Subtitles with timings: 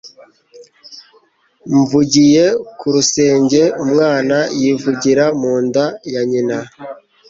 [1.69, 2.45] Nvugiye
[2.77, 6.57] ku rusenge umwana yivugira mu nda ya nyina